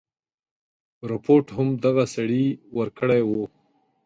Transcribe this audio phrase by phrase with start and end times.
[1.11, 2.45] رپوټ هم دغه سړي
[2.79, 3.43] ورکړی وو.